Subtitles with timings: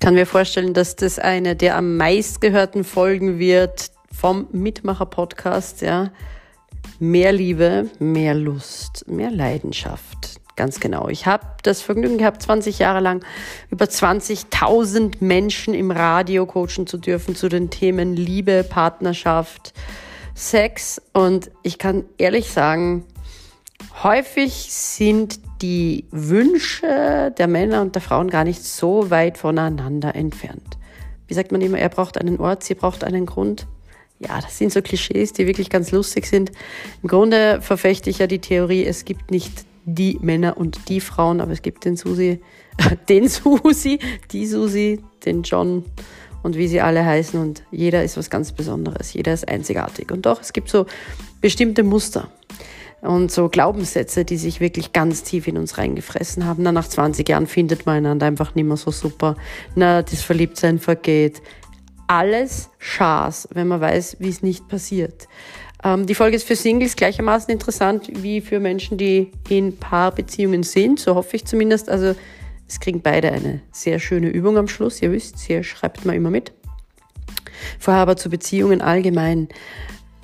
[0.00, 6.10] kann mir vorstellen, dass das eine der am meistgehörten Folgen wird vom Mitmacher-Podcast, ja.
[6.98, 10.40] Mehr Liebe, mehr Lust, mehr Leidenschaft.
[10.56, 11.08] Ganz genau.
[11.08, 13.24] Ich habe das Vergnügen gehabt, 20 Jahre lang
[13.70, 19.72] über 20.000 Menschen im Radio coachen zu dürfen zu den Themen Liebe, Partnerschaft,
[20.34, 21.00] Sex.
[21.12, 23.04] Und ich kann ehrlich sagen,
[24.02, 30.78] häufig sind die Wünsche der Männer und der Frauen gar nicht so weit voneinander entfernt.
[31.26, 33.66] Wie sagt man immer, er braucht einen Ort, sie braucht einen Grund
[34.20, 36.52] ja, das sind so Klischees, die wirklich ganz lustig sind.
[37.02, 41.40] Im Grunde verfechte ich ja die Theorie, es gibt nicht die Männer und die Frauen,
[41.40, 42.40] aber es gibt den Susi,
[43.08, 43.98] den Susi,
[44.30, 45.84] die Susi, den John
[46.42, 50.10] und wie sie alle heißen und jeder ist was ganz Besonderes, jeder ist einzigartig.
[50.10, 50.84] Und doch, es gibt so
[51.40, 52.30] bestimmte Muster
[53.02, 56.62] und so Glaubenssätze, die sich wirklich ganz tief in uns reingefressen haben.
[56.62, 59.36] Na, nach 20 Jahren findet man einander einfach nicht mehr so super.
[59.74, 61.40] Na, das Verliebtsein vergeht
[62.06, 65.28] alles Schaß, wenn man weiß, wie es nicht passiert.
[65.84, 70.98] Ähm, die Folge ist für Singles gleichermaßen interessant wie für Menschen, die in Paarbeziehungen sind,
[70.98, 71.88] so hoffe ich zumindest.
[71.88, 72.14] Also
[72.68, 75.00] es kriegen beide eine sehr schöne Übung am Schluss.
[75.02, 76.52] Ihr wisst, hier schreibt man immer mit.
[77.78, 79.48] Vorher aber zu Beziehungen allgemein.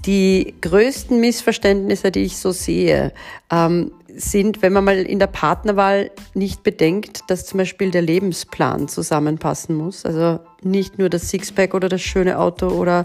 [0.06, 3.12] Die größten Missverständnisse, die ich so sehe,
[3.50, 8.88] ähm, sind, wenn man mal in der Partnerwahl nicht bedenkt, dass zum Beispiel der Lebensplan
[8.88, 10.06] zusammenpassen muss.
[10.06, 13.04] Also nicht nur das Sixpack oder das schöne Auto oder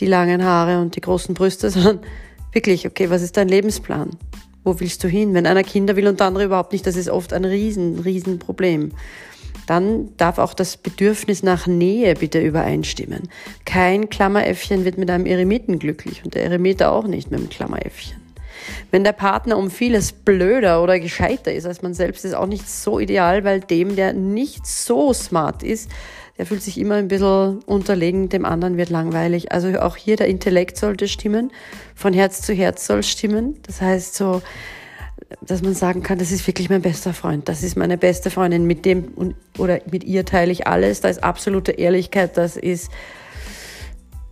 [0.00, 2.00] die langen Haare und die großen Brüste, sondern
[2.52, 4.10] wirklich, okay, was ist dein Lebensplan?
[4.64, 5.34] Wo willst du hin?
[5.34, 8.38] Wenn einer Kinder will und der andere überhaupt nicht, das ist oft ein riesen, riesen
[8.38, 8.92] Problem.
[9.68, 13.28] Dann darf auch das Bedürfnis nach Nähe bitte übereinstimmen.
[13.66, 18.16] Kein Klammeräffchen wird mit einem Eremiten glücklich und der Eremite auch nicht mit einem Klammeräffchen.
[18.90, 22.66] Wenn der Partner um vieles blöder oder gescheiter ist als man selbst, ist auch nicht
[22.66, 25.90] so ideal, weil dem, der nicht so smart ist,
[26.38, 29.52] der fühlt sich immer ein bisschen unterlegen, dem anderen wird langweilig.
[29.52, 31.52] Also auch hier der Intellekt sollte stimmen,
[31.94, 33.58] von Herz zu Herz soll stimmen.
[33.66, 34.40] Das heißt so,
[35.42, 38.66] dass man sagen kann, das ist wirklich mein bester Freund, das ist meine beste Freundin,
[38.66, 42.90] mit dem oder mit ihr teile ich alles, da ist absolute Ehrlichkeit, das ist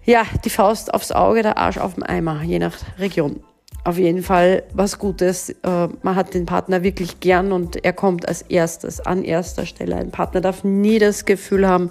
[0.04, 3.40] ja die Faust aufs Auge, der Arsch auf dem Eimer, je nach Region
[3.86, 5.50] auf jeden Fall was Gutes.
[5.50, 9.94] Äh, man hat den Partner wirklich gern und er kommt als erstes, an erster Stelle.
[9.94, 11.90] Ein Partner darf nie das Gefühl haben,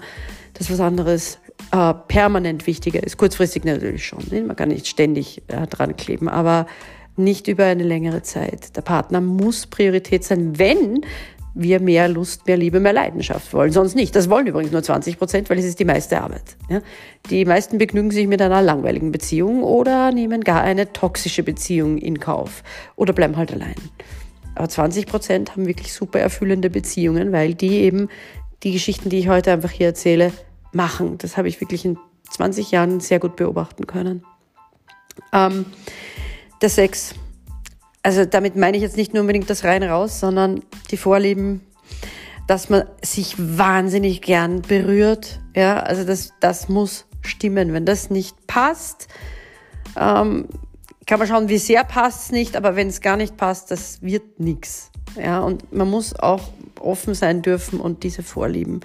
[0.54, 1.38] dass was anderes
[1.72, 3.16] äh, permanent wichtiger ist.
[3.16, 4.22] Kurzfristig natürlich schon.
[4.30, 4.42] Ne?
[4.42, 6.66] Man kann nicht ständig äh, dran kleben, aber
[7.16, 8.76] nicht über eine längere Zeit.
[8.76, 11.04] Der Partner muss Priorität sein, wenn
[11.54, 13.72] wir mehr Lust, mehr Liebe, mehr Leidenschaft wollen.
[13.72, 14.14] Sonst nicht.
[14.14, 16.56] Das wollen übrigens nur 20 Prozent, weil es ist die meiste Arbeit.
[16.68, 16.82] Ja?
[17.30, 22.20] Die meisten begnügen sich mit einer langweiligen Beziehung oder nehmen gar eine toxische Beziehung in
[22.20, 22.62] Kauf
[22.94, 23.74] oder bleiben halt allein.
[24.54, 28.08] Aber 20 Prozent haben wirklich super erfüllende Beziehungen, weil die eben
[28.62, 30.32] die Geschichten, die ich heute einfach hier erzähle,
[30.72, 31.16] machen.
[31.18, 31.98] Das habe ich wirklich in
[32.30, 34.24] 20 Jahren sehr gut beobachten können.
[35.32, 35.64] Ähm,
[36.62, 37.14] der Sex
[38.06, 40.62] also damit meine ich jetzt nicht nur unbedingt das rein raus, sondern
[40.92, 41.60] die Vorlieben,
[42.46, 45.40] dass man sich wahnsinnig gern berührt.
[45.56, 47.72] Ja, also das, das muss stimmen.
[47.72, 49.08] Wenn das nicht passt,
[49.96, 50.46] ähm,
[51.04, 54.00] kann man schauen, wie sehr passt es nicht, aber wenn es gar nicht passt, das
[54.02, 54.92] wird nichts.
[55.20, 58.82] Ja, und man muss auch offen sein dürfen und diese Vorlieben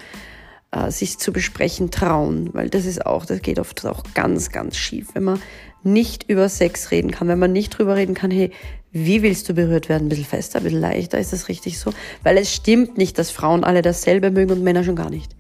[0.72, 4.78] äh, sich zu besprechen trauen, weil das ist auch, das geht oft auch ganz, ganz
[4.78, 5.40] schief, wenn man
[5.84, 8.52] nicht über Sex reden kann, wenn man nicht drüber reden kann, hey,
[8.92, 10.06] wie willst du berührt werden?
[10.06, 11.92] Ein bisschen fester, ein bisschen leichter, ist das richtig so?
[12.24, 15.36] Weil es stimmt nicht, dass Frauen alle dasselbe mögen und Männer schon gar nicht.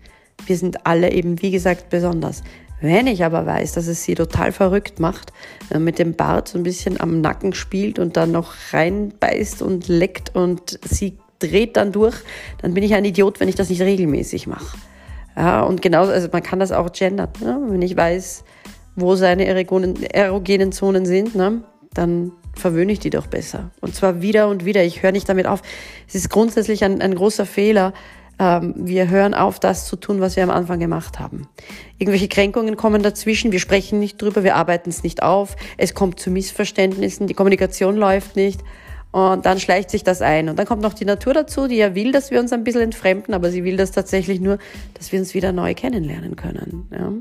[0.46, 2.44] Wir sind alle eben, wie gesagt, besonders.
[2.80, 5.31] Wenn ich aber weiß, dass es sie total verrückt macht,
[5.69, 9.62] wenn man mit dem Bart so ein bisschen am Nacken spielt und dann noch reinbeißt
[9.62, 12.16] und leckt und sie dreht dann durch,
[12.62, 14.78] dann bin ich ein Idiot, wenn ich das nicht regelmäßig mache.
[15.35, 17.30] Ja, und genauso, also man kann das auch gendern.
[17.40, 17.59] Ne?
[17.69, 18.44] Wenn ich weiß,
[18.96, 21.63] wo seine erogenen Zonen sind, ne?
[21.94, 23.72] dann verwöhne ich die doch besser.
[23.81, 24.83] Und zwar wieder und wieder.
[24.83, 25.62] Ich höre nicht damit auf.
[26.07, 27.94] Es ist grundsätzlich ein, ein großer Fehler.
[28.39, 31.48] Ähm, wir hören auf, das zu tun, was wir am Anfang gemacht haben.
[31.98, 33.51] Irgendwelche Kränkungen kommen dazwischen.
[33.51, 34.44] Wir sprechen nicht drüber.
[34.44, 35.56] Wir arbeiten es nicht auf.
[35.77, 37.27] Es kommt zu Missverständnissen.
[37.27, 38.62] Die Kommunikation läuft nicht.
[39.12, 40.48] Und dann schleicht sich das ein.
[40.48, 42.81] Und dann kommt noch die Natur dazu, die ja will, dass wir uns ein bisschen
[42.81, 44.57] entfremden, aber sie will das tatsächlich nur,
[44.94, 46.88] dass wir uns wieder neu kennenlernen können.
[46.92, 47.12] Ja.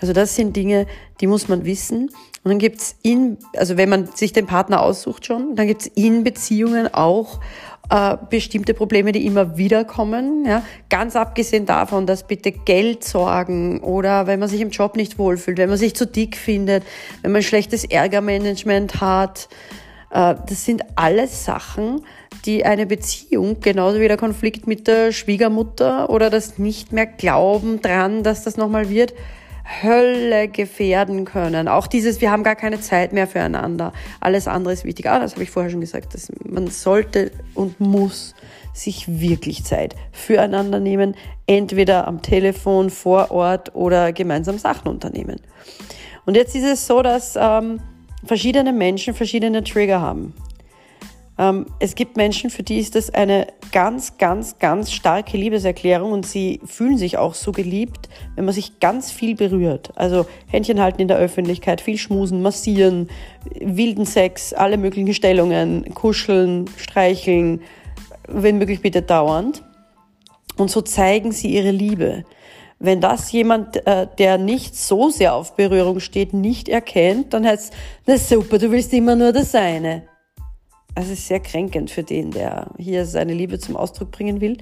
[0.00, 0.86] Also das sind Dinge,
[1.20, 2.10] die muss man wissen.
[2.42, 6.24] Und dann gibt's in, also wenn man sich den Partner aussucht schon, dann gibt's in
[6.24, 7.40] Beziehungen auch
[7.90, 10.44] äh, bestimmte Probleme, die immer wieder kommen.
[10.46, 10.62] Ja?
[10.88, 15.68] Ganz abgesehen davon, dass bitte Geldsorgen oder wenn man sich im Job nicht wohlfühlt, wenn
[15.68, 16.84] man sich zu dick findet,
[17.22, 19.48] wenn man schlechtes Ärgermanagement hat,
[20.10, 22.04] Äh, das sind alles Sachen,
[22.44, 27.80] die eine Beziehung, genauso wie der Konflikt mit der Schwiegermutter oder das nicht mehr Glauben
[27.80, 29.14] dran, dass das nochmal wird,
[29.82, 31.68] Hölle gefährden können.
[31.68, 33.92] Auch dieses, wir haben gar keine Zeit mehr füreinander.
[34.20, 35.08] Alles andere ist wichtig.
[35.08, 36.14] Ah, das habe ich vorher schon gesagt.
[36.14, 38.34] Dass man sollte und muss
[38.72, 41.14] sich wirklich Zeit füreinander nehmen.
[41.46, 45.40] Entweder am Telefon, vor Ort oder gemeinsam Sachen unternehmen.
[46.26, 47.80] Und jetzt ist es so, dass ähm,
[48.24, 50.34] verschiedene Menschen verschiedene Trigger haben.
[51.40, 56.26] Ähm, es gibt Menschen, für die ist das eine ganz, ganz, ganz starke Liebeserklärung und
[56.26, 59.90] sie fühlen sich auch so geliebt, wenn man sich ganz viel berührt.
[59.96, 63.08] Also Händchen halten in der Öffentlichkeit, viel schmusen, massieren,
[63.58, 67.62] wilden Sex, alle möglichen Stellungen, kuscheln, streicheln,
[68.28, 69.62] wenn möglich bitte dauernd.
[70.58, 72.24] Und so zeigen sie ihre Liebe.
[72.78, 77.72] Wenn das jemand, äh, der nicht so sehr auf Berührung steht, nicht erkennt, dann heißt
[77.72, 80.09] es, na super, du willst immer nur das eine.
[80.94, 84.58] Es ist sehr kränkend für den, der hier seine Liebe zum Ausdruck bringen will.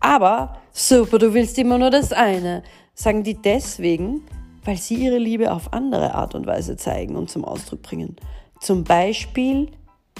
[0.00, 2.62] Aber super, du willst immer nur das eine.
[2.94, 4.22] Sagen die deswegen,
[4.64, 8.16] weil sie ihre Liebe auf andere Art und Weise zeigen und zum Ausdruck bringen.
[8.60, 9.70] Zum Beispiel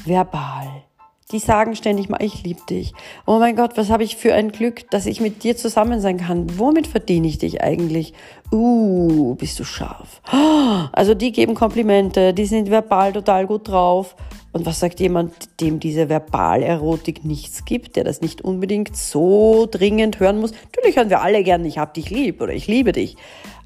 [0.05, 0.85] verbal.
[1.33, 2.93] Die sagen ständig mal, ich liebe dich.
[3.25, 6.19] Oh mein Gott, was habe ich für ein Glück, dass ich mit dir zusammen sein
[6.19, 6.59] kann.
[6.59, 8.15] Womit verdiene ich dich eigentlich?
[8.51, 10.21] Uh, bist du scharf.
[10.93, 14.17] Also die geben Komplimente, die sind verbal total gut drauf.
[14.53, 20.19] Und was sagt jemand, dem diese Verbalerotik nichts gibt, der das nicht unbedingt so dringend
[20.19, 20.53] hören muss?
[20.73, 23.17] Natürlich hören wir alle gern, ich hab dich lieb oder ich liebe dich.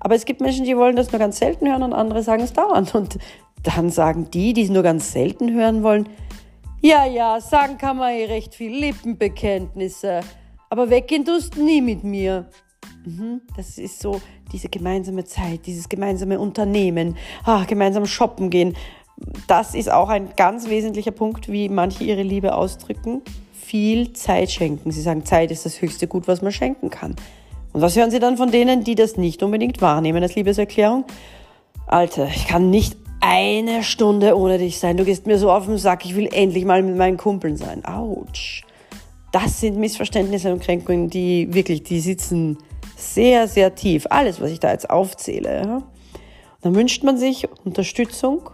[0.01, 2.53] Aber es gibt Menschen, die wollen das nur ganz selten hören und andere sagen es
[2.53, 2.95] dauernd.
[2.95, 3.19] Und
[3.63, 6.09] dann sagen die, die es nur ganz selten hören wollen,
[6.87, 10.21] ja, ja, sagen kann man eh recht viel Lippenbekenntnisse,
[10.69, 12.51] aber weggehen tust nie mit mir.
[13.07, 14.21] Mhm, das ist so
[14.53, 18.77] diese gemeinsame Zeit, dieses gemeinsame Unternehmen, ah, gemeinsam shoppen gehen.
[19.47, 23.23] Das ist auch ein ganz wesentlicher Punkt, wie manche ihre Liebe ausdrücken.
[23.53, 24.91] Viel Zeit schenken.
[24.91, 27.17] Sie sagen, Zeit ist das höchste Gut, was man schenken kann.
[27.73, 31.05] Und was hören Sie dann von denen, die das nicht unbedingt wahrnehmen als Liebeserklärung?
[31.87, 34.97] Alter, ich kann nicht eine Stunde ohne dich sein.
[34.97, 37.85] Du gehst mir so auf den Sack, ich will endlich mal mit meinen Kumpeln sein.
[37.85, 38.65] Autsch.
[39.32, 42.59] Das sind Missverständnisse und Kränkungen, die wirklich, die sitzen
[42.97, 44.06] sehr, sehr tief.
[44.11, 45.62] Alles, was ich da jetzt aufzähle.
[45.62, 45.82] Ja?
[46.61, 48.50] Dann wünscht man sich Unterstützung.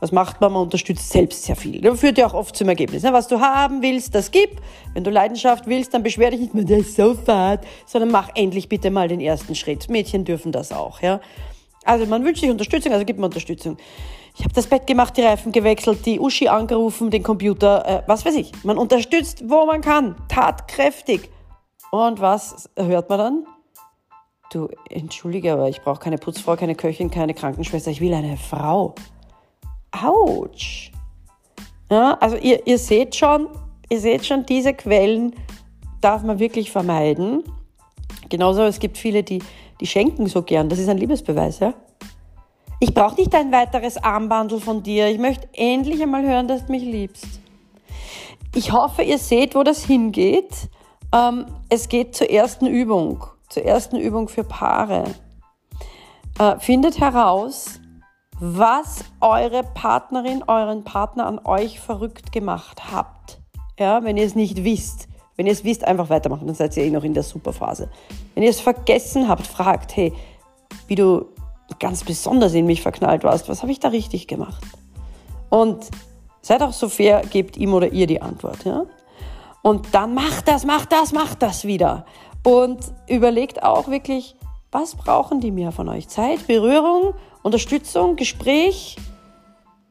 [0.00, 0.52] Was macht man?
[0.52, 1.80] Man unterstützt selbst sehr viel.
[1.80, 3.02] Das führt ja auch oft zum Ergebnis.
[3.02, 3.12] Ne?
[3.12, 4.60] Was du haben willst, das gib.
[4.92, 8.28] Wenn du Leidenschaft willst, dann beschwer dich nicht mehr, der ist so fad, sondern mach
[8.34, 9.88] endlich bitte mal den ersten Schritt.
[9.88, 11.00] Mädchen dürfen das auch.
[11.00, 11.20] Ja?
[11.84, 13.78] Also man wünscht sich Unterstützung, also gibt man Unterstützung.
[14.38, 18.26] Ich habe das Bett gemacht, die Reifen gewechselt, die Uschi angerufen, den Computer, äh, was
[18.26, 18.52] weiß ich.
[18.64, 21.30] Man unterstützt, wo man kann, tatkräftig.
[21.90, 23.46] Und was hört man dann?
[24.52, 28.94] Du, entschuldige, aber ich brauche keine Putzfrau, keine Köchin, keine Krankenschwester, ich will eine Frau.
[30.02, 30.92] Autsch.
[31.90, 33.48] Ja, also ihr, ihr seht schon,
[33.88, 35.34] ihr seht schon, diese Quellen
[36.00, 37.44] darf man wirklich vermeiden.
[38.28, 39.40] Genauso, es gibt viele, die
[39.80, 40.68] die schenken so gern.
[40.68, 41.74] Das ist ein Liebesbeweis, ja?
[42.80, 45.08] Ich brauche nicht ein weiteres Armbandel von dir.
[45.08, 47.26] Ich möchte endlich einmal hören, dass du mich liebst.
[48.54, 50.68] Ich hoffe, ihr seht, wo das hingeht.
[51.12, 53.24] Ähm, es geht zur ersten Übung.
[53.48, 55.04] Zur ersten Übung für Paare.
[56.38, 57.80] Äh, findet heraus,
[58.38, 63.40] was eure Partnerin, euren Partner an euch verrückt gemacht habt.
[63.78, 65.08] Ja, wenn ihr es nicht wisst.
[65.36, 67.90] Wenn ihr es wisst, einfach weitermachen, dann seid ihr eh noch in der Superphase.
[68.34, 70.14] Wenn ihr es vergessen habt, fragt, hey,
[70.86, 71.26] wie du
[71.78, 74.64] ganz besonders in mich verknallt warst, was habe ich da richtig gemacht?
[75.50, 75.90] Und
[76.40, 78.64] seid auch so fair, gebt ihm oder ihr die Antwort.
[78.64, 78.86] Ja?
[79.62, 82.06] Und dann macht das, macht das, macht das wieder.
[82.44, 84.36] Und überlegt auch wirklich,
[84.72, 86.08] was brauchen die mir von euch?
[86.08, 87.14] Zeit, Berührung,
[87.46, 88.96] Unterstützung, Gespräch,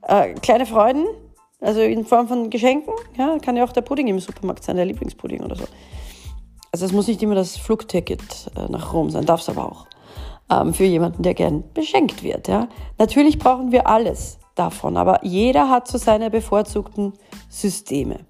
[0.02, 1.06] äh, kleine Freuden,
[1.62, 2.94] also in Form von Geschenken.
[3.18, 5.64] Ja, kann ja auch der Pudding im Supermarkt sein, der Lieblingspudding oder so.
[6.74, 9.88] Also es muss nicht immer das Flugticket äh, nach Rom sein, darf es aber auch.
[10.52, 12.50] Ähm, für jemanden, der gern beschenkt wird.
[12.50, 12.68] Ja.
[12.98, 17.14] Natürlich brauchen wir alles davon, aber jeder hat so seine bevorzugten
[17.48, 18.26] Systeme.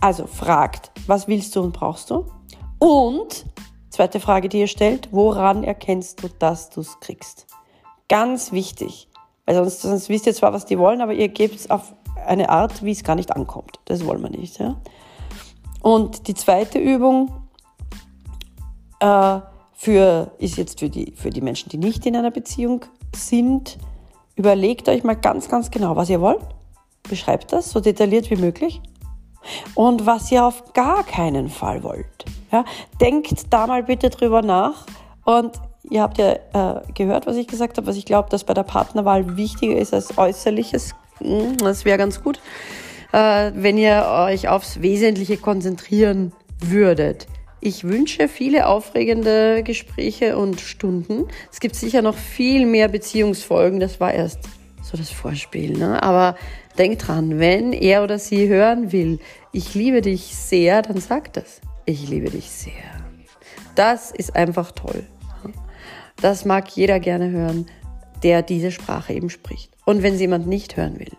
[0.00, 2.26] Also fragt, was willst du und brauchst du?
[2.80, 3.44] Und,
[3.90, 7.46] zweite Frage, die ihr stellt, woran erkennst du, dass du es kriegst?
[8.08, 9.08] Ganz wichtig.
[9.44, 11.94] Weil sonst, sonst wisst ihr zwar, was die wollen, aber ihr gebt es auf
[12.26, 13.80] eine Art, wie es gar nicht ankommt.
[13.86, 14.58] Das wollen wir nicht.
[14.58, 14.76] Ja?
[15.80, 17.30] Und die zweite Übung
[19.00, 19.40] äh,
[19.74, 22.84] für, ist jetzt für die, für die Menschen, die nicht in einer Beziehung
[23.14, 23.78] sind.
[24.36, 26.42] Überlegt euch mal ganz, ganz genau, was ihr wollt.
[27.08, 28.80] Beschreibt das so detailliert wie möglich.
[29.74, 32.24] Und was ihr auf gar keinen Fall wollt.
[32.52, 32.64] Ja?
[33.00, 34.86] Denkt da mal bitte drüber nach.
[35.24, 35.52] Und
[35.90, 38.62] ihr habt ja äh, gehört, was ich gesagt habe, was ich glaube, dass bei der
[38.62, 42.40] Partnerwahl wichtiger ist als äußerliches hm, das wäre ganz gut.
[43.12, 47.26] äh, wenn ihr euch aufs Wesentliche konzentrieren würdet.
[47.60, 51.26] Ich wünsche viele aufregende Gespräche und Stunden.
[51.50, 53.80] Es gibt sicher noch viel mehr Beziehungsfolgen.
[53.80, 54.40] Das war erst
[54.82, 55.76] so das Vorspiel.
[55.76, 56.00] Ne?
[56.02, 56.36] Aber
[56.78, 59.18] denkt dran, wenn er oder sie hören will,
[59.52, 61.60] ich liebe dich sehr, dann sagt das.
[61.84, 62.72] Ich liebe dich sehr.
[63.74, 65.04] Das ist einfach toll.
[66.20, 67.66] Das mag jeder gerne hören,
[68.22, 69.72] der diese Sprache eben spricht.
[69.84, 71.12] Und wenn es jemand nicht hören will,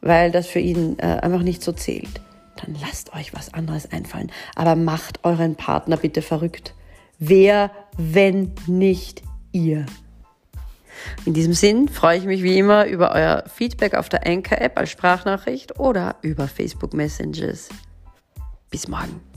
[0.00, 2.20] weil das für ihn äh, einfach nicht so zählt,
[2.64, 4.30] dann lasst euch was anderes einfallen.
[4.54, 6.74] Aber macht euren Partner bitte verrückt.
[7.18, 9.86] Wer, wenn nicht ihr?
[11.24, 14.90] In diesem Sinn freue ich mich wie immer über euer Feedback auf der Anchor-App als
[14.90, 17.68] Sprachnachricht oder über Facebook Messages.
[18.70, 19.31] Bis morgen.